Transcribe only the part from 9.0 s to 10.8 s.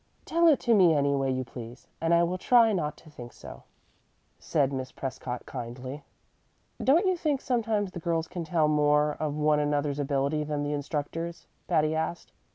of one another's ability than the